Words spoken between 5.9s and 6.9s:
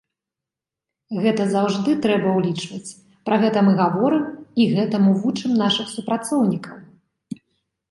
супрацоўнікаў.